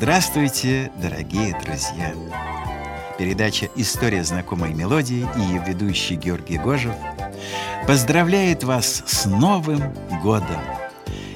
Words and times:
Здравствуйте, 0.00 0.92
дорогие 1.02 1.58
друзья! 1.60 2.14
Передача 3.18 3.68
«История 3.74 4.22
знакомой 4.22 4.72
мелодии» 4.72 5.26
и 5.36 5.40
ее 5.40 5.64
ведущий 5.66 6.14
Георгий 6.14 6.56
Гожев 6.56 6.94
поздравляет 7.84 8.62
вас 8.62 9.02
с 9.04 9.26
Новым 9.26 9.92
годом 10.22 10.60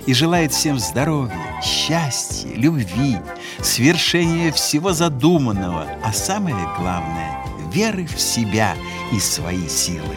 и 0.07 0.15
желает 0.15 0.53
всем 0.53 0.79
здоровья, 0.79 1.61
счастья, 1.61 2.51
любви, 2.51 3.19
свершения 3.61 4.53
всего 4.53 4.93
задуманного, 4.93 5.89
а 6.05 6.13
самое 6.13 6.55
главное— 6.79 7.45
веры 7.73 8.07
в 8.07 8.21
себя 8.21 8.77
и 9.13 9.19
свои 9.19 9.67
силы. 9.67 10.17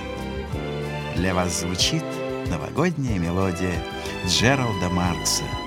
Для 1.15 1.33
вас 1.33 1.61
звучит 1.61 2.03
новогодняя 2.45 3.17
мелодия 3.17 3.73
Джералда 4.27 4.89
Маркса— 4.89 5.45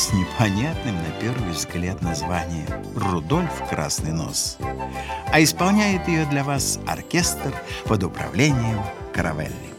с 0.00 0.14
непонятным 0.14 0.94
на 0.96 1.10
первый 1.20 1.50
взгляд 1.50 2.00
названием 2.00 2.66
«Рудольф 2.96 3.68
Красный 3.68 4.12
Нос». 4.12 4.56
А 5.30 5.42
исполняет 5.42 6.08
ее 6.08 6.24
для 6.24 6.42
вас 6.42 6.80
оркестр 6.86 7.52
под 7.84 8.04
управлением 8.04 8.82
Каравелли. 9.12 9.69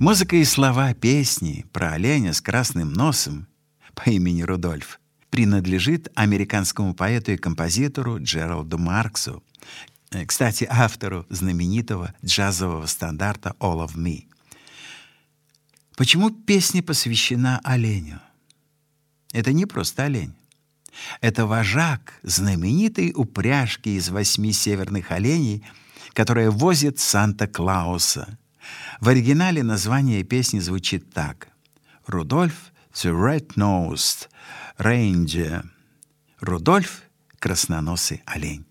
Музыка 0.00 0.36
и 0.36 0.44
слова 0.44 0.94
песни 0.94 1.66
про 1.74 1.92
оленя 1.92 2.32
с 2.32 2.40
красным 2.40 2.90
носом 2.90 3.46
по 3.94 4.08
имени 4.08 4.40
Рудольф 4.40 4.98
принадлежит 5.28 6.08
американскому 6.14 6.94
поэту 6.94 7.32
и 7.32 7.36
композитору 7.36 8.18
Джералду 8.18 8.78
Марксу, 8.78 9.44
э, 10.10 10.24
кстати, 10.24 10.66
автору 10.70 11.26
знаменитого 11.28 12.14
джазового 12.24 12.86
стандарта 12.86 13.54
«All 13.60 13.86
of 13.86 13.94
Me». 13.94 14.24
Почему 15.98 16.30
песня 16.30 16.82
посвящена 16.82 17.60
оленю? 17.62 18.22
Это 19.34 19.52
не 19.52 19.66
просто 19.66 20.04
олень. 20.04 20.34
Это 21.20 21.44
вожак 21.44 22.14
знаменитой 22.22 23.12
упряжки 23.14 23.90
из 23.90 24.08
восьми 24.08 24.54
северных 24.54 25.10
оленей, 25.10 25.62
которая 26.14 26.50
возит 26.50 26.98
Санта-Клауса— 26.98 28.38
в 29.00 29.08
оригинале 29.08 29.62
название 29.62 30.22
песни 30.22 30.60
звучит 30.60 31.12
так. 31.12 31.48
«Рудольф 32.06 32.72
the 32.92 33.12
Red-Nosed 33.12 34.28
Reindeer». 34.78 35.64
Рудольф— 36.40 37.02
красноносый 37.38 38.22
олень. 38.26 38.64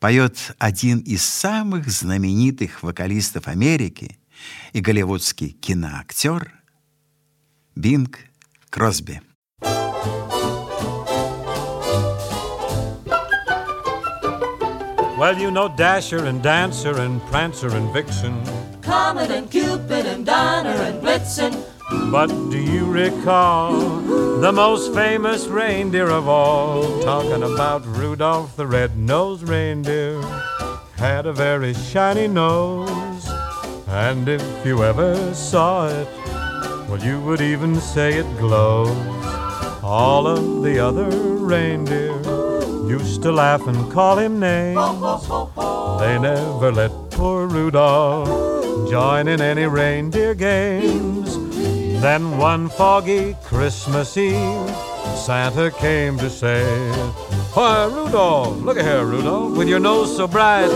Поет 0.00 0.54
один 0.58 1.00
из 1.00 1.24
самых 1.24 1.88
знаменитых 1.88 2.82
вокалистов 2.82 3.48
Америки 3.48 4.18
и 4.72 4.80
голливудский 4.80 5.50
киноактер 5.50 6.52
Бинг 7.74 8.20
Кросби. 8.70 9.20
Well, 15.18 15.36
you 15.36 15.50
know 15.50 15.68
Dasher 15.68 16.26
and 16.26 16.40
Dancer 16.42 17.00
and 17.00 17.20
Prancer 17.28 17.74
and 17.74 17.92
Vixen. 17.92 18.57
Comet 18.88 19.30
and 19.30 19.50
Cupid 19.50 20.06
and 20.06 20.24
Donner 20.24 20.70
and 20.70 21.02
Blitzen. 21.02 21.52
But 22.10 22.28
do 22.50 22.58
you 22.58 22.90
recall 22.90 24.00
the 24.40 24.50
most 24.50 24.94
famous 24.94 25.46
reindeer 25.46 26.08
of 26.08 26.26
all? 26.26 27.02
Talking 27.02 27.42
about 27.42 27.84
Rudolph 27.84 28.56
the 28.56 28.66
Red-Nosed 28.66 29.46
Reindeer. 29.46 30.22
Had 30.96 31.26
a 31.26 31.34
very 31.34 31.74
shiny 31.74 32.28
nose. 32.28 33.28
And 33.88 34.26
if 34.26 34.42
you 34.64 34.82
ever 34.82 35.34
saw 35.34 35.88
it, 35.88 36.08
well, 36.88 37.04
you 37.04 37.20
would 37.20 37.42
even 37.42 37.78
say 37.82 38.14
it 38.14 38.38
glows. 38.38 38.96
All 39.82 40.26
of 40.26 40.62
the 40.62 40.78
other 40.78 41.10
reindeer 41.10 42.16
used 42.88 43.20
to 43.20 43.32
laugh 43.32 43.66
and 43.66 43.92
call 43.92 44.16
him 44.16 44.40
names. 44.40 44.80
They 46.00 46.18
never 46.18 46.72
let 46.72 46.90
poor 47.10 47.46
Rudolph 47.46 48.47
join 48.90 49.28
in 49.28 49.40
any 49.40 49.66
reindeer 49.66 50.34
games. 50.34 51.36
Then 52.00 52.38
one 52.38 52.68
foggy 52.68 53.36
Christmas 53.44 54.16
Eve, 54.16 54.70
Santa 55.16 55.70
came 55.70 56.16
to 56.18 56.30
say, 56.30 56.64
Why, 57.54 57.86
Rudolph, 57.86 58.56
look 58.62 58.78
at 58.78 58.84
here, 58.84 59.04
Rudolph, 59.04 59.56
with 59.56 59.68
your 59.68 59.80
nose 59.80 60.16
so 60.16 60.26
bright, 60.26 60.68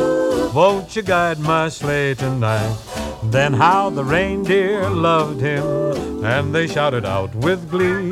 won't 0.55 0.95
you 0.95 1.03
guide 1.03 1.39
my 1.39 1.69
sleigh 1.69 2.15
tonight? 2.15 2.77
Then 3.25 3.53
how 3.53 3.91
the 3.91 4.05
reindeer 4.05 4.91
loved 4.91 5.41
him, 5.41 6.25
and 6.25 6.55
they 6.55 6.67
shouted 6.67 7.05
out 7.05 7.35
with 7.35 7.71
glee, 7.71 8.11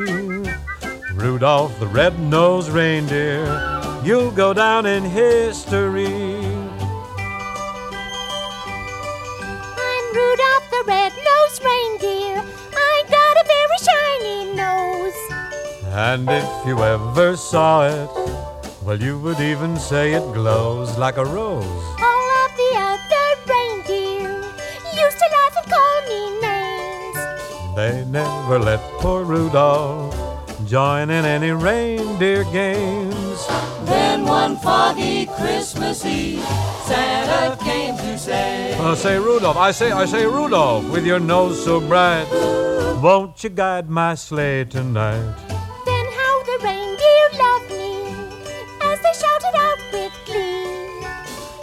Rudolph 1.13 1.79
the 1.79 1.87
red-nosed 1.87 2.69
reindeer 2.69 3.79
you'll 4.03 4.31
go 4.31 4.53
down 4.53 4.85
in 4.85 5.03
history. 5.03 6.30
Red-nosed 11.51 11.63
reindeer. 11.63 12.43
I 12.73 13.03
got 13.09 13.37
a 13.37 13.45
very 13.47 13.77
shiny 13.87 14.53
nose. 14.55 15.19
And 15.93 16.29
if 16.29 16.67
you 16.67 16.83
ever 16.83 17.35
saw 17.35 17.87
it, 17.87 18.09
well, 18.83 19.01
you 19.01 19.19
would 19.19 19.39
even 19.39 19.77
say 19.77 20.13
it 20.13 20.33
glows 20.33 20.97
like 20.97 21.17
a 21.17 21.25
rose. 21.25 21.65
All 22.01 22.31
of 22.43 22.51
the 22.57 22.71
other 22.75 23.27
reindeer 23.47 24.41
used 24.93 25.17
to 25.17 25.27
laugh 25.31 25.55
and 25.61 25.71
call 25.71 26.01
me 26.07 26.21
names. 26.41 27.75
They 27.75 28.05
never 28.09 28.59
let 28.59 28.79
poor 28.99 29.23
Rudolph 29.23 30.15
join 30.65 31.09
in 31.09 31.25
any 31.25 31.51
reindeer 31.51 32.43
games. 32.45 33.47
Then 34.41 34.53
one 34.53 34.63
foggy 34.63 35.27
Christmas 35.27 36.03
Eve, 36.03 36.43
Santa 36.87 37.63
came 37.63 37.95
to 37.95 38.17
say, 38.17 38.73
uh, 38.73 38.95
Say, 38.95 39.19
Rudolph, 39.19 39.55
I 39.55 39.69
say, 39.69 39.91
I 39.91 40.05
say, 40.05 40.25
Rudolph, 40.25 40.89
with 40.89 41.05
your 41.05 41.19
nose 41.19 41.63
so 41.63 41.79
bright, 41.79 42.25
won't 43.03 43.43
you 43.43 43.51
guide 43.51 43.87
my 43.87 44.15
sleigh 44.15 44.65
tonight? 44.65 45.21
Then 45.85 46.05
how 46.17 46.43
the 46.49 46.57
reindeer 46.63 47.27
loved 47.37 47.69
me 47.69 47.93
as 48.81 48.99
they 49.03 49.13
shouted 49.13 49.55
out 49.57 49.79
with 49.93 50.13
glee. 50.25 51.05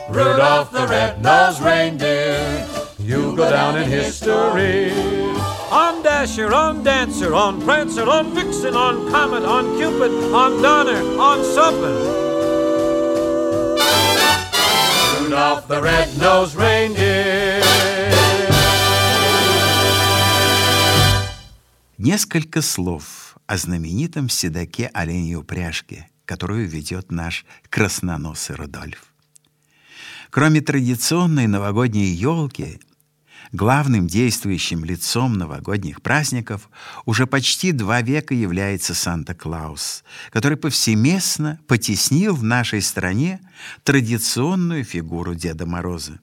Rudolph 0.08 0.70
the 0.70 0.86
red-nosed 0.86 1.60
reindeer, 1.60 2.64
you 3.00 3.34
go 3.34 3.50
down 3.50 3.76
in 3.76 3.88
history. 3.88 4.92
On 5.72 6.00
Dasher, 6.04 6.54
on 6.54 6.84
Dancer, 6.84 7.34
on 7.34 7.60
Prancer, 7.60 8.08
on 8.08 8.32
Vixen, 8.34 8.76
on 8.76 9.10
Comet, 9.10 9.42
on 9.42 9.76
Cupid, 9.76 10.12
on 10.32 10.62
Donner, 10.62 11.02
on 11.18 11.40
Suppin'. 11.40 12.17
Rudolph 15.48 15.66
the 15.68 15.80
red-nosed 15.80 16.56
reindeer. 16.56 17.62
Несколько 21.96 22.60
слов 22.60 23.36
о 23.46 23.56
знаменитом 23.56 24.28
седаке 24.28 24.90
оленей 24.92 25.36
упряжки, 25.36 26.06
которую 26.26 26.68
ведет 26.68 27.10
наш 27.10 27.46
красноносый 27.70 28.56
Рудольф. 28.56 29.14
Кроме 30.30 30.60
традиционной 30.60 31.46
новогодней 31.46 32.12
елки, 32.12 32.78
Главным 33.52 34.06
действующим 34.06 34.84
лицом 34.84 35.34
новогодних 35.34 36.02
праздников 36.02 36.68
уже 37.06 37.26
почти 37.26 37.72
два 37.72 38.02
века 38.02 38.34
является 38.34 38.94
Санта-Клаус, 38.94 40.04
который 40.30 40.58
повсеместно 40.58 41.58
потеснил 41.66 42.34
в 42.34 42.42
нашей 42.42 42.82
стране 42.82 43.40
традиционную 43.84 44.84
фигуру 44.84 45.34
Деда 45.34 45.64
Мороза. 45.64 46.20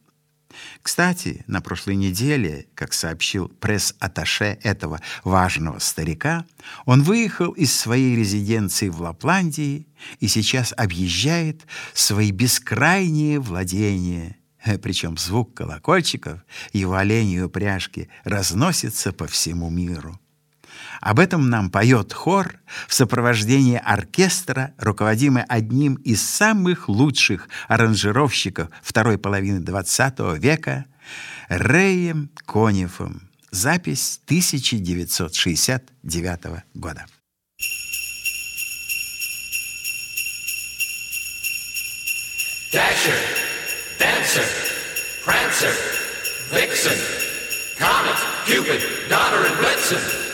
Кстати, 0.82 1.44
на 1.48 1.62
прошлой 1.62 1.96
неделе, 1.96 2.68
как 2.76 2.94
сообщил 2.94 3.50
пресс-атташе 3.50 4.60
этого 4.62 5.02
важного 5.24 5.80
старика, 5.80 6.46
он 6.86 7.02
выехал 7.02 7.52
из 7.52 7.76
своей 7.76 8.16
резиденции 8.16 8.90
в 8.90 9.02
Лапландии 9.02 9.88
и 10.20 10.28
сейчас 10.28 10.74
объезжает 10.78 11.66
свои 11.94 12.32
бескрайние 12.32 13.40
владения. 13.40 14.38
Причем 14.82 15.18
звук 15.18 15.54
колокольчиков, 15.54 16.42
его 16.74 16.96
оленьи 16.96 17.40
упряжки 17.40 18.10
разносится 18.24 19.12
по 19.12 19.28
всему 19.28 19.70
миру. 19.70 20.20
Об 21.02 21.20
этом 21.20 21.50
нам 21.50 21.70
поет 21.70 22.14
хор 22.14 22.56
в 22.88 22.94
сопровождении 22.94 23.78
оркестра, 23.78 24.74
руководимый 24.78 25.44
одним 25.44 25.96
из 25.96 26.26
самых 26.26 26.88
лучших 26.90 27.50
аранжировщиков 27.68 28.70
второй 28.82 29.18
половины 29.18 29.60
XX 29.60 30.40
века 30.40 30.86
Рэем 31.48 32.30
Конифом. 32.46 33.30
Запись 33.52 34.20
1969 34.26 36.64
года. 36.74 37.06
Dasher, 42.74 43.35
Dancer, 44.26 45.22
Prancer, 45.24 45.72
Vixen, 46.50 46.98
Comet, 47.78 48.18
Cupid, 48.48 48.82
Donner, 49.08 49.46
and 49.46 49.56
Blitzen. 49.58 50.25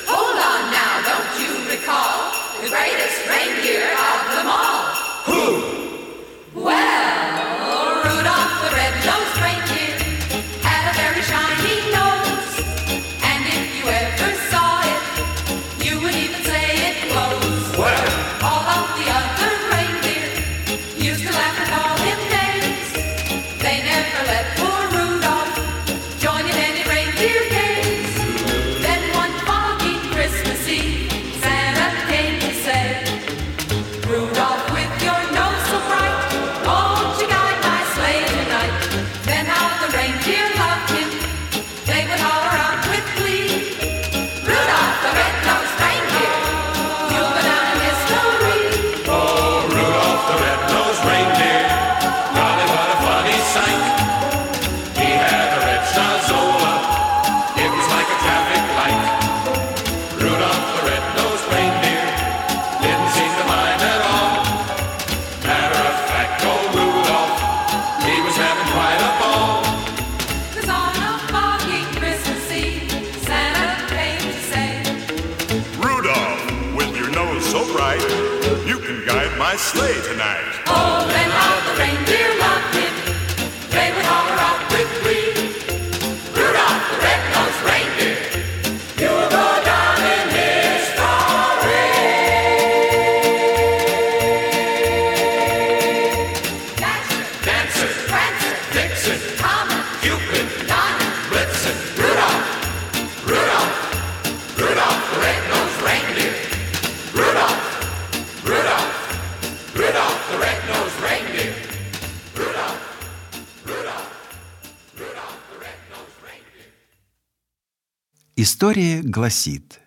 История 118.44 119.04
гласит, 119.04 119.82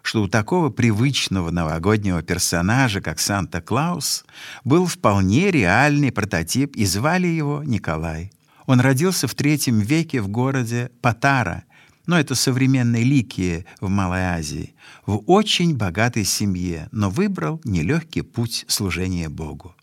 что 0.00 0.22
у 0.22 0.28
такого 0.28 0.70
привычного 0.70 1.50
новогоднего 1.50 2.22
персонажа, 2.22 3.00
как 3.00 3.18
Санта-Клаус, 3.18 4.24
был 4.62 4.86
вполне 4.86 5.50
реальный 5.50 6.12
прототип, 6.12 6.76
и 6.76 6.84
звали 6.84 7.26
его 7.26 7.64
Николай. 7.64 8.30
Он 8.66 8.78
родился 8.78 9.26
в 9.26 9.34
третьем 9.34 9.80
веке 9.80 10.20
в 10.20 10.28
городе 10.28 10.92
Патара, 11.02 11.64
но 12.06 12.16
это 12.16 12.36
современной 12.36 13.02
Ликия 13.02 13.66
в 13.80 13.88
Малой 13.88 14.22
Азии, 14.22 14.76
в 15.04 15.24
очень 15.26 15.74
богатой 15.76 16.22
семье, 16.22 16.88
но 16.92 17.10
выбрал 17.10 17.60
нелегкий 17.64 18.22
путь 18.22 18.66
служения 18.68 19.28
Богу. 19.28 19.74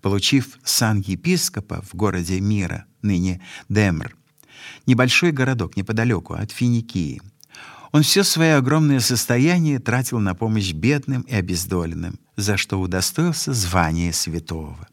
Получив 0.00 0.60
сан 0.62 1.00
епископа 1.00 1.82
в 1.82 1.96
городе 1.96 2.38
Мира, 2.38 2.84
ныне 3.02 3.40
Демр, 3.68 4.14
небольшой 4.86 5.32
городок 5.32 5.76
неподалеку 5.76 6.34
от 6.34 6.52
Финикии, 6.52 7.20
он 7.92 8.02
все 8.02 8.22
свое 8.22 8.56
огромное 8.56 9.00
состояние 9.00 9.78
тратил 9.78 10.18
на 10.18 10.34
помощь 10.34 10.72
бедным 10.72 11.22
и 11.22 11.34
обездоленным, 11.34 12.18
за 12.36 12.56
что 12.56 12.80
удостоился 12.80 13.52
звания 13.52 14.12
святого. 14.12 14.88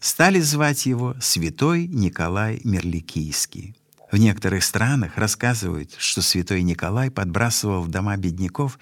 Стали 0.00 0.40
звать 0.40 0.86
его 0.86 1.14
Святой 1.20 1.86
Николай 1.86 2.60
Мерликийский. 2.64 3.76
В 4.10 4.16
некоторых 4.16 4.64
странах 4.64 5.16
рассказывают, 5.16 5.94
что 5.98 6.22
святой 6.22 6.62
Николай 6.62 7.10
подбрасывал 7.10 7.82
в 7.82 7.88
дома 7.88 8.16
бедняков 8.16 8.78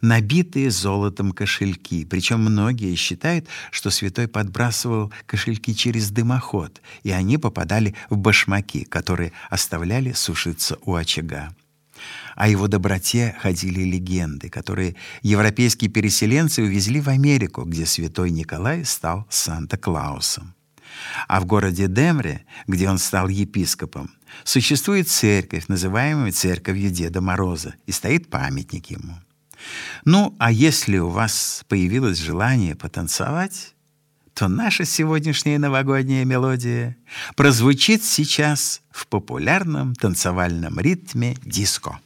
набитые 0.00 0.70
золотом 0.70 1.32
кошельки. 1.32 2.04
Причем 2.04 2.40
многие 2.40 2.94
считают, 2.94 3.46
что 3.70 3.90
святой 3.90 4.28
подбрасывал 4.28 5.12
кошельки 5.26 5.74
через 5.74 6.10
дымоход, 6.10 6.80
и 7.02 7.10
они 7.10 7.38
попадали 7.38 7.94
в 8.10 8.16
башмаки, 8.16 8.84
которые 8.84 9.32
оставляли 9.50 10.12
сушиться 10.12 10.78
у 10.84 10.94
очага. 10.94 11.50
О 12.36 12.48
его 12.48 12.66
доброте 12.66 13.36
ходили 13.40 13.82
легенды, 13.82 14.48
которые 14.48 14.96
европейские 15.22 15.90
переселенцы 15.90 16.62
увезли 16.62 17.00
в 17.00 17.08
Америку, 17.08 17.64
где 17.64 17.86
святой 17.86 18.30
Николай 18.30 18.84
стал 18.84 19.26
Санта-Клаусом. 19.28 20.54
А 21.28 21.40
в 21.40 21.46
городе 21.46 21.88
Демре, 21.88 22.44
где 22.66 22.88
он 22.88 22.98
стал 22.98 23.28
епископом, 23.28 24.10
существует 24.44 25.08
церковь, 25.08 25.68
называемая 25.68 26.32
церковью 26.32 26.90
Деда 26.90 27.20
Мороза, 27.20 27.74
и 27.86 27.92
стоит 27.92 28.30
памятник 28.30 28.86
ему. 28.90 29.18
Ну, 30.04 30.34
а 30.38 30.50
если 30.50 30.98
у 30.98 31.08
вас 31.08 31.64
появилось 31.68 32.18
желание 32.18 32.74
потанцевать, 32.74 33.74
то 34.34 34.48
наша 34.48 34.84
сегодняшняя 34.84 35.58
новогодняя 35.58 36.24
мелодия 36.24 36.96
прозвучит 37.36 38.02
сейчас 38.04 38.80
в 38.90 39.06
популярном 39.06 39.94
танцевальном 39.94 40.80
ритме 40.80 41.36
диско. 41.44 42.00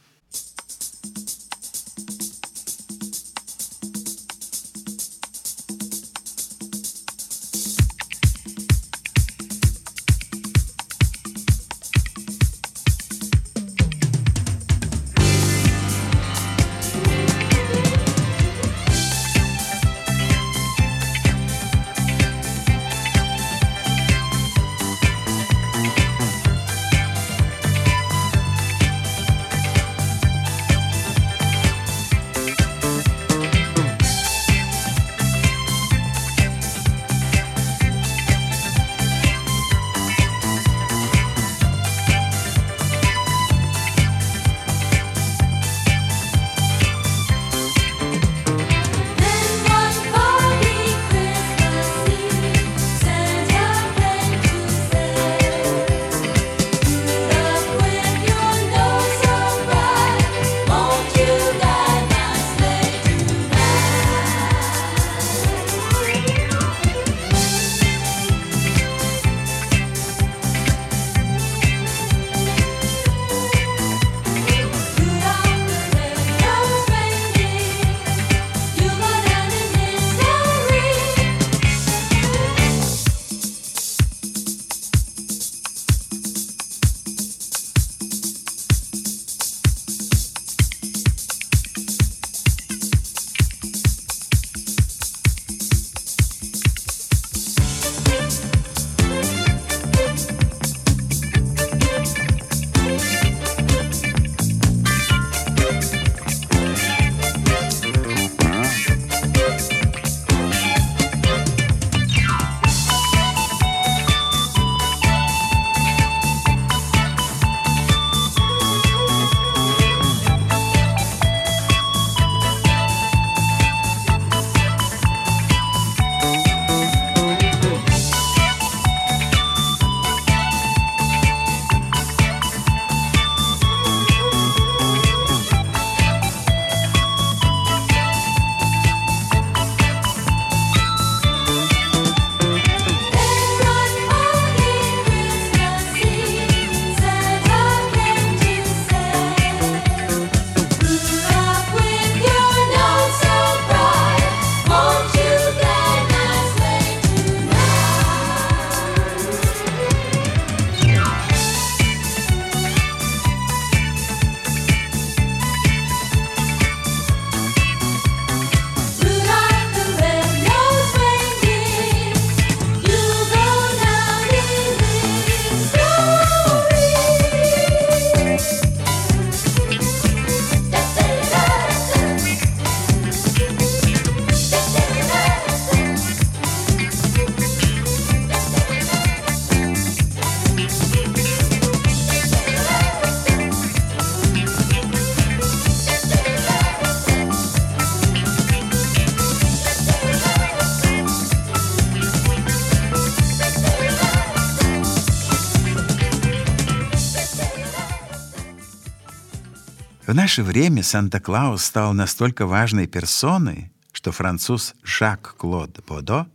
Наше 210.17 210.41
время 210.41 210.81
Санта-Клаус 210.81 211.63
стал 211.63 211.93
настолько 211.93 212.47
важной 212.47 212.87
персоной, 212.87 213.71
что 213.91 214.11
француз 214.11 214.73
Жак-Клод 214.83 215.85
Бодо 215.87 216.25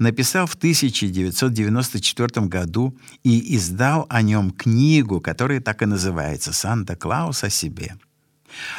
написал 0.00 0.48
в 0.48 0.54
1994 0.54 2.46
году 2.46 2.98
и 3.22 3.54
издал 3.54 4.06
о 4.08 4.22
нем 4.22 4.50
книгу, 4.50 5.20
которая 5.20 5.60
так 5.60 5.82
и 5.82 5.86
называется 5.86 6.52
«Санта-Клаус 6.52 7.44
о 7.44 7.50
себе». 7.50 7.94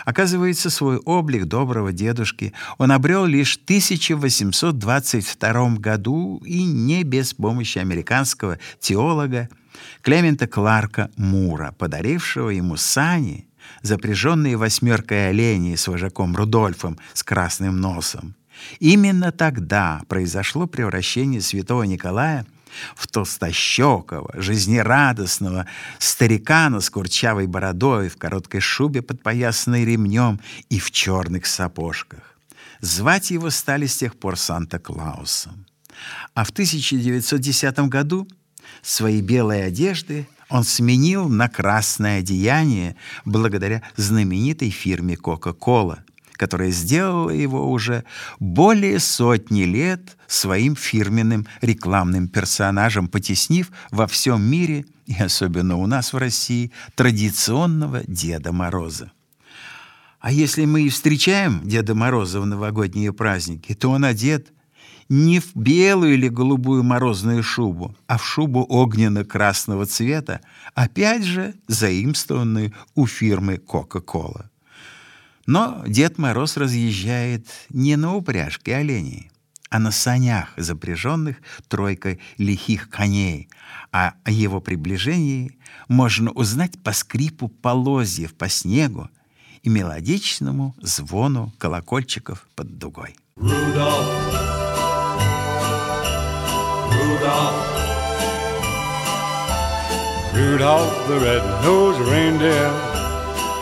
Оказывается, 0.04 0.70
свой 0.70 0.98
облик 0.98 1.46
доброго 1.46 1.94
дедушки 1.94 2.52
он 2.78 2.92
обрел 2.92 3.26
лишь 3.26 3.58
в 3.58 3.64
1822 3.64 5.70
году 5.78 6.42
и 6.44 6.66
не 6.66 7.04
без 7.04 7.34
помощи 7.34 7.78
американского 7.78 8.60
теолога 8.82 9.48
Клемента 10.02 10.48
Кларка 10.48 11.10
Мура, 11.16 11.74
подарившего 11.78 12.50
ему 12.50 12.76
сани, 12.76 13.49
запряженные 13.82 14.58
восьмеркой 14.58 15.30
оленей 15.30 15.78
с 15.78 15.88
вожаком 15.88 16.36
Рудольфом 16.36 16.98
с 17.14 17.24
красным 17.24 17.80
носом. 17.80 18.36
Именно 18.80 19.32
тогда 19.32 20.02
произошло 20.08 20.68
превращение 20.68 21.42
святого 21.42 21.84
Николая 21.84 22.46
в 22.96 23.08
толстощекого, 23.08 24.32
жизнерадостного 24.36 25.66
старикана 25.98 26.82
с 26.82 26.90
курчавой 26.90 27.48
бородой, 27.48 28.10
в 28.10 28.18
короткой 28.18 28.62
шубе, 28.62 29.02
подпоясанной 29.02 29.86
ремнем 29.86 30.40
и 30.70 30.80
в 30.80 30.92
черных 30.92 31.46
сапожках. 31.46 32.38
Звать 32.82 33.32
его 33.32 33.50
стали 33.50 33.88
с 33.88 33.98
тех 33.98 34.18
пор 34.18 34.38
Санта-Клаусом. 34.38 35.66
А 36.34 36.44
в 36.44 36.52
1910 36.52 37.80
году 37.90 38.28
свои 38.82 39.22
белые 39.22 39.66
одежды 39.66 40.28
он 40.50 40.64
сменил 40.64 41.30
на 41.30 41.48
красное 41.48 42.20
одеяние 42.20 42.96
благодаря 43.24 43.84
знаменитой 43.96 44.72
фирме 44.72 45.14
Coca-Cola, 45.16 46.00
которая 46.34 46.72
сделала 46.72 47.30
его 47.30 47.72
уже 47.72 48.04
более 48.40 49.00
сотни 49.00 49.64
лет 49.64 50.18
своим 50.28 50.76
фирменным 50.76 51.48
рекламным 51.62 52.28
персонажем, 52.28 53.08
потеснив 53.08 53.72
во 53.92 54.08
всем 54.08 54.42
мире 54.42 54.86
и 55.06 55.16
особенно 55.22 55.76
у 55.78 55.86
нас 55.86 56.14
в 56.14 56.18
России 56.18 56.72
традиционного 56.96 58.04
Деда 58.08 58.52
Мороза. 58.52 59.12
А 60.20 60.32
если 60.32 60.66
мы 60.66 60.84
и 60.84 60.90
встречаем 60.90 61.62
Деда 61.64 61.96
Мороза 61.96 62.42
в 62.42 62.46
новогодние 62.46 63.14
праздники, 63.14 63.74
то 63.74 63.90
он 63.90 64.04
одет 64.04 64.52
не 65.10 65.40
в 65.40 65.56
белую 65.56 66.14
или 66.14 66.28
голубую 66.28 66.84
морозную 66.84 67.42
шубу, 67.44 67.96
а 68.08 68.18
в 68.18 68.26
шубу 68.26 68.66
огненно-красного 68.70 69.88
цвета, 69.88 70.42
опять 70.76 71.24
же 71.24 71.56
заимствованную 71.68 72.74
у 72.96 73.08
фирмы 73.08 73.56
Coca-Cola. 73.56 74.46
Но 75.48 75.84
Дед 75.88 76.20
Мороз 76.20 76.58
разъезжает 76.58 77.48
не 77.70 77.96
на 77.96 78.16
упряжке 78.16 78.76
оленей, 78.76 79.32
а 79.72 79.80
на 79.80 79.92
санях, 79.92 80.54
запряженных 80.58 81.38
тройкой 81.68 82.20
лихих 82.38 82.90
коней, 82.90 83.50
а 83.92 84.14
о 84.24 84.32
его 84.32 84.62
приближении 84.62 85.58
можно 85.88 86.32
узнать 86.32 86.82
по 86.84 86.92
скрипу 86.92 87.48
полозьев 87.48 88.36
по 88.36 88.48
снегу 88.48 89.10
и 89.64 89.70
мелодичному 89.70 90.76
звону 90.82 91.52
колокольчиков 91.58 92.48
под 92.56 92.78
дугой. 92.78 93.16
Rudolph, 93.38 94.69
Rudolph, 97.20 97.68
Rudolph 100.34 101.08
the 101.10 101.20
red-nosed 101.20 102.00
reindeer 102.10 102.70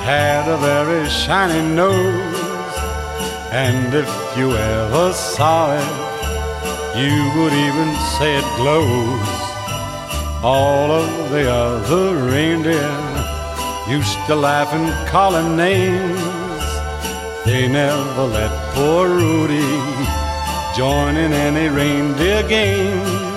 had 0.06 0.48
a 0.48 0.58
very 0.58 1.10
shiny 1.10 1.68
nose, 1.76 2.78
and 3.52 3.96
if 3.96 4.08
you 4.38 4.56
ever 4.56 5.12
saw 5.12 5.74
it, 5.74 5.90
you 7.02 7.18
would 7.36 7.54
even 7.54 7.90
say 8.20 8.38
it 8.38 8.46
glows. 8.58 9.28
All 10.44 10.92
of 10.92 11.32
the 11.32 11.50
other 11.52 12.16
reindeer 12.30 12.94
used 13.90 14.20
to 14.28 14.36
laugh 14.36 14.72
and 14.72 15.08
call 15.08 15.36
him 15.36 15.58
names. 15.58 16.22
They 17.44 17.68
never 17.68 18.24
let 18.24 18.52
poor 18.76 19.08
Rudy 19.10 19.66
join 20.76 21.18
in 21.18 21.34
any 21.34 21.70
reindeer 21.70 22.48
games. 22.48 23.37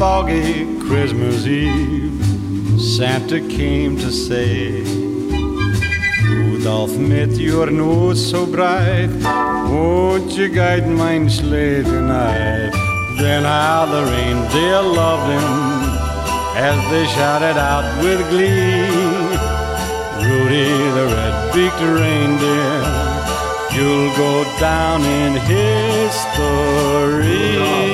foggy 0.00 0.64
Christmas 0.80 1.46
Eve, 1.46 2.80
Santa 2.80 3.38
came 3.38 3.98
to 3.98 4.10
say, 4.10 4.82
Rudolph, 6.24 6.96
met 6.96 7.32
your 7.32 7.70
nose 7.70 8.18
so 8.30 8.46
bright, 8.46 9.10
won't 9.70 10.32
you 10.32 10.48
guide 10.48 10.88
mine 10.88 11.28
sleigh 11.28 11.82
tonight? 11.82 12.72
Then 13.18 13.42
how 13.42 13.84
the 13.92 14.04
reindeer 14.12 14.80
loved 14.80 15.28
him 15.36 15.50
as 16.56 16.78
they 16.90 17.04
shouted 17.14 17.58
out 17.58 17.84
with 18.02 18.26
glee. 18.30 18.88
Rudy 20.24 20.70
the 20.96 21.06
red-beaked 21.14 21.84
reindeer, 22.00 22.80
you'll 23.74 24.12
go 24.16 24.44
down 24.58 25.02
in 25.02 25.34
history. 25.44 26.40
Rudolph, 27.58 27.89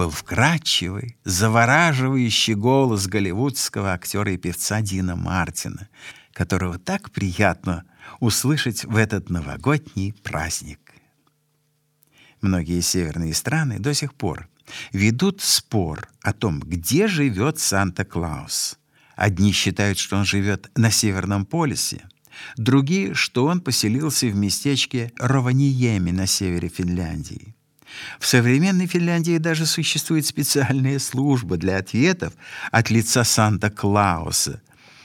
был 0.00 0.08
вкрадчивый, 0.08 1.18
завораживающий 1.24 2.54
голос 2.54 3.06
голливудского 3.06 3.92
актера 3.92 4.32
и 4.32 4.38
певца 4.38 4.80
Дина 4.80 5.14
Мартина, 5.14 5.90
которого 6.32 6.78
так 6.78 7.10
приятно 7.10 7.84
услышать 8.18 8.86
в 8.86 8.96
этот 8.96 9.28
новогодний 9.28 10.14
праздник. 10.14 10.80
Многие 12.40 12.80
северные 12.80 13.34
страны 13.34 13.78
до 13.78 13.92
сих 13.92 14.14
пор 14.14 14.48
ведут 14.90 15.42
спор 15.42 16.08
о 16.22 16.32
том, 16.32 16.60
где 16.60 17.06
живет 17.06 17.58
Санта-Клаус. 17.58 18.78
Одни 19.16 19.52
считают, 19.52 19.98
что 19.98 20.16
он 20.16 20.24
живет 20.24 20.70
на 20.76 20.90
Северном 20.90 21.44
полюсе, 21.44 22.08
другие, 22.56 23.12
что 23.12 23.44
он 23.44 23.60
поселился 23.60 24.28
в 24.28 24.34
местечке 24.34 25.12
Рованиеми 25.18 26.10
на 26.10 26.26
севере 26.26 26.70
Финляндии. 26.70 27.54
В 28.18 28.26
современной 28.26 28.86
Финляндии 28.86 29.38
даже 29.38 29.66
существует 29.66 30.26
специальная 30.26 30.98
служба 30.98 31.56
для 31.56 31.78
ответов 31.78 32.34
от 32.70 32.90
лица 32.90 33.24
Санта-Клауса. 33.24 34.62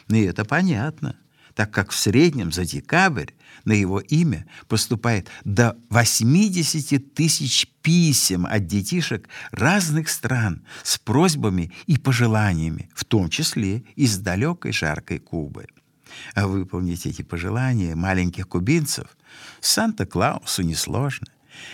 И 0.10 0.22
это 0.22 0.46
понятно, 0.46 1.18
так 1.56 1.72
как 1.72 1.92
в 1.92 1.96
среднем 1.96 2.52
за 2.52 2.66
декабрь 2.66 3.32
на 3.64 3.72
его 3.72 4.00
имя 4.00 4.46
поступает 4.68 5.30
до 5.44 5.76
80 5.90 7.14
тысяч 7.14 7.68
писем 7.82 8.46
от 8.46 8.68
детишек 8.68 9.28
разных 9.52 10.10
стран 10.10 10.64
с 10.84 10.98
просьбами 10.98 11.72
и 11.88 11.98
пожеланиями, 11.98 12.90
в 12.94 13.06
том 13.06 13.30
числе 13.30 13.84
из 13.96 14.18
далекой 14.18 14.72
жаркой 14.72 15.20
Кубы. 15.20 15.68
А 16.34 16.48
выполнить 16.48 17.06
эти 17.06 17.24
пожелания 17.24 17.96
маленьких 17.96 18.48
кубинцев 18.48 19.08
Санта-Клаусу 19.60 20.62
несложно. 20.62 21.28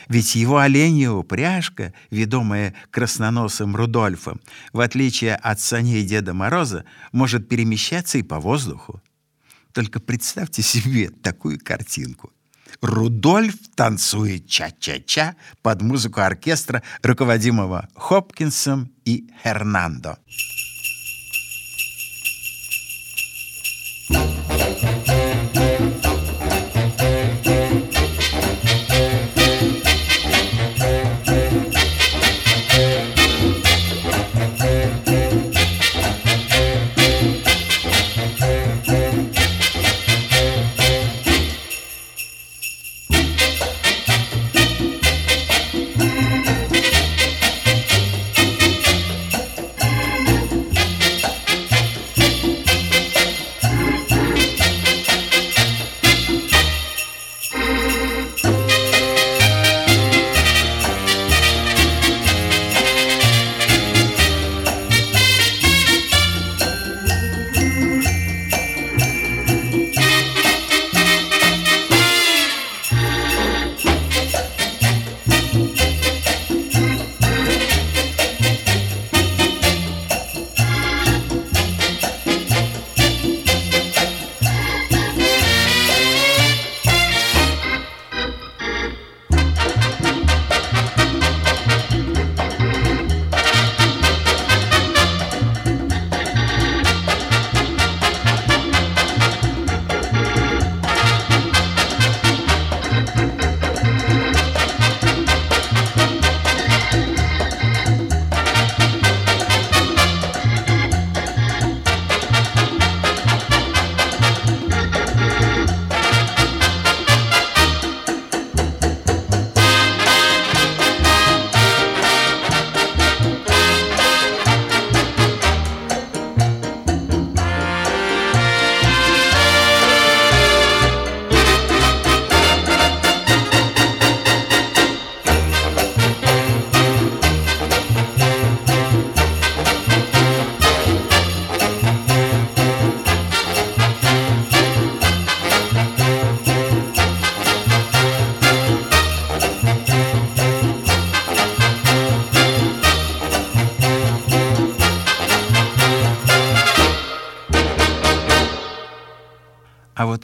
Ведь 0.08 0.36
его 0.36 0.58
оленья 0.58 1.12
упряжка, 1.12 1.94
ведомая 2.10 2.74
красноносым 2.90 3.76
Рудольфом, 3.76 4.42
в 4.74 4.80
отличие 4.80 5.36
от 5.36 5.60
саней 5.60 6.04
Деда 6.04 6.34
Мороза, 6.34 6.86
может 7.12 7.50
перемещаться 7.50 8.18
и 8.18 8.24
по 8.24 8.40
воздуху. 8.40 9.02
Только 9.74 10.00
представьте 10.00 10.62
себе 10.62 11.10
такую 11.10 11.60
картинку. 11.60 12.32
Рудольф 12.82 13.56
танцует 13.76 14.48
ча-ча-ча 14.48 15.36
под 15.62 15.82
музыку 15.82 16.22
оркестра, 16.22 16.82
руководимого 17.04 17.88
Хопкинсом 17.96 18.92
и 19.06 19.30
Хернандо. 19.44 20.18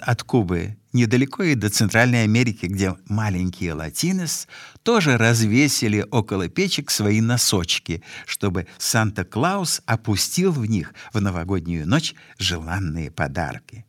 От 0.07 0.23
Кубы, 0.23 0.77
недалеко 0.93 1.43
и 1.43 1.53
до 1.55 1.69
Центральной 1.69 2.23
Америки, 2.23 2.65
где 2.65 2.95
маленькие 3.09 3.73
латинос, 3.73 4.47
тоже 4.81 5.17
развесили 5.17 6.05
около 6.09 6.47
печек 6.47 6.91
свои 6.91 7.19
носочки, 7.19 8.01
чтобы 8.25 8.67
Санта-Клаус 8.77 9.81
опустил 9.85 10.53
в 10.53 10.65
них 10.65 10.93
в 11.11 11.19
новогоднюю 11.19 11.85
ночь 11.85 12.15
желанные 12.39 13.11
подарки. 13.11 13.85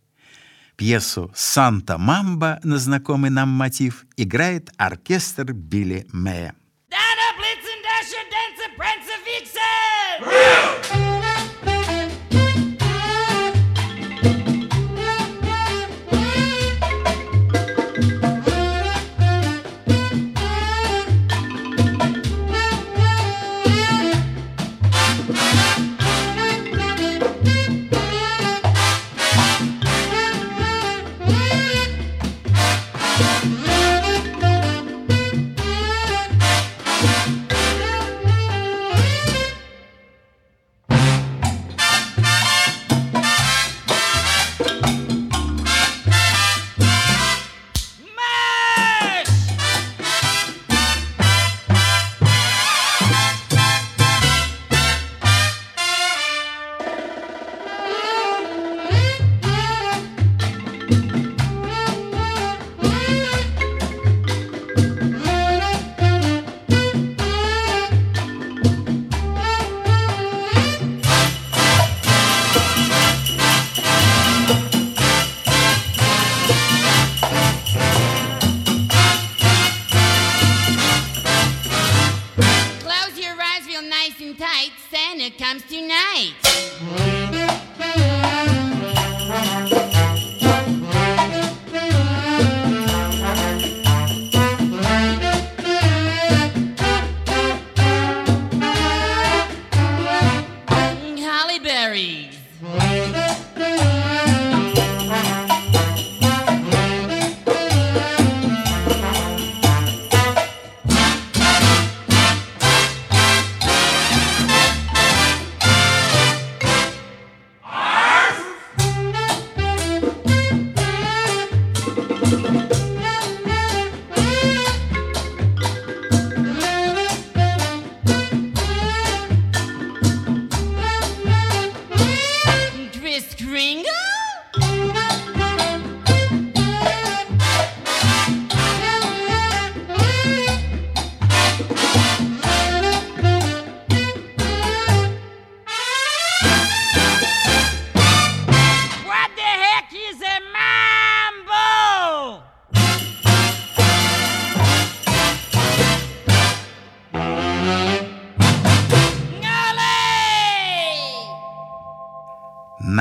Пьесу 0.75 1.31
«Санта-Мамба» 1.37 2.59
на 2.65 2.79
знакомый 2.79 3.31
нам 3.31 3.51
мотив 3.51 4.05
играет 4.17 4.71
оркестр 4.77 5.53
Билли 5.53 6.05
Мэя. 6.13 6.55
Dana 6.91 7.29
Blitzen, 7.39 7.79
Dasher, 7.87 8.25
Dancer, 8.35 8.71
Prancer, 8.77 9.19
Vixen! 9.25 10.88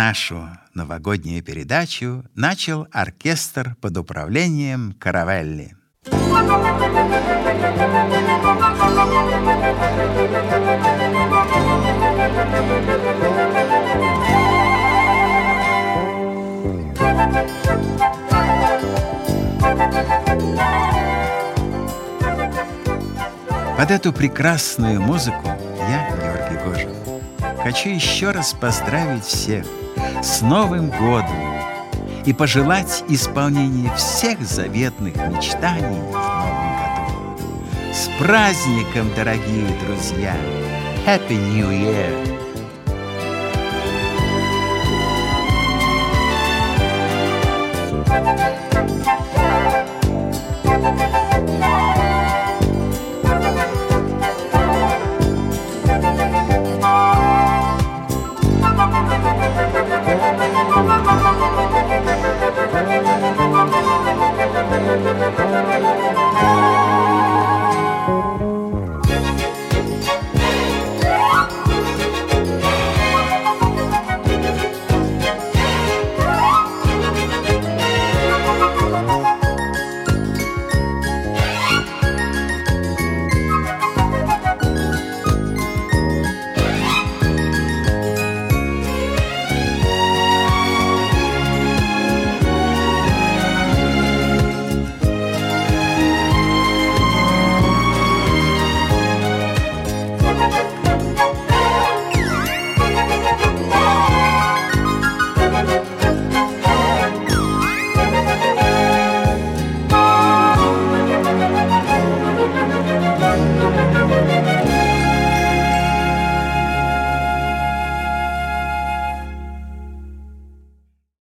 Нашу 0.08 0.48
новогоднюю 0.74 1.44
передачу 1.44 2.24
начал 2.34 2.88
оркестр 2.94 3.76
под 3.82 3.98
управлением 3.98 4.94
Каравелли. 4.98 5.76
Под 23.76 23.92
эту 23.92 24.14
прекрасную 24.14 25.02
музыку 25.02 25.50
я, 25.90 26.16
Георгий 26.16 26.64
Гожев, 26.64 26.96
хочу 27.62 27.90
еще 27.90 28.32
раз 28.32 28.54
поздравить 28.54 29.26
всех 29.26 29.66
с 30.22 30.42
Новым 30.42 30.90
годом 30.90 31.58
и 32.26 32.34
пожелать 32.34 33.04
исполнения 33.10 33.94
всех 33.96 34.42
заветных 34.42 35.16
мечтаний 35.16 36.02
в 36.02 36.14
Новом 36.14 36.76
году. 36.78 37.94
С 37.94 38.10
праздником, 38.20 39.10
дорогие 39.16 39.68
друзья! 39.86 40.36
Happy 41.06 41.38
New 41.54 41.70
Year! 41.70 42.37